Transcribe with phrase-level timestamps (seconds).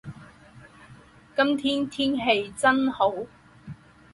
[1.37, 3.13] 今天天气真好。